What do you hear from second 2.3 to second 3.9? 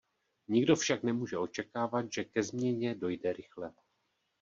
změně dojde rychle.